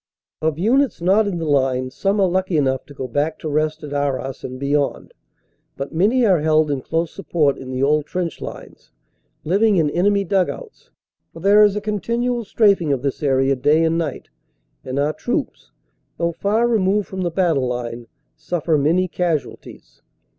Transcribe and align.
Of 0.41 0.57
units 0.57 0.99
not 0.99 1.27
in 1.27 1.37
the 1.37 1.45
line, 1.45 1.91
some 1.91 2.19
are 2.19 2.27
lucky 2.27 2.57
enough 2.57 2.87
to 2.87 2.93
go 2.95 3.07
back 3.07 3.37
to 3.37 3.47
rest 3.47 3.83
at 3.83 3.93
Arras 3.93 4.43
and 4.43 4.59
beyond. 4.59 5.13
But 5.77 5.93
many 5.93 6.25
are 6.25 6.39
held 6.39 6.71
in 6.71 6.81
close 6.81 7.11
sup 7.13 7.29
port 7.29 7.59
in 7.59 7.69
the 7.69 7.83
old 7.83 8.07
trench 8.07 8.41
lines, 8.41 8.89
living 9.43 9.75
in 9.75 9.91
enemy 9.91 10.23
dug 10.23 10.49
outs. 10.49 10.89
For 11.33 11.39
there 11.41 11.61
is 11.63 11.75
a 11.75 11.81
continual 11.81 12.43
straafing 12.45 12.91
of 12.91 13.03
this 13.03 13.21
area 13.21 13.55
day 13.55 13.83
and 13.83 13.99
night, 13.99 14.29
and 14.83 14.97
our 14.97 15.13
troops, 15.13 15.69
though 16.17 16.31
far 16.31 16.67
removed 16.67 17.07
from 17.07 17.21
the 17.21 17.29
battle 17.29 17.67
line, 17.67 18.07
suffer 18.35 18.79
many 18.79 19.07
casualties. 19.07 20.01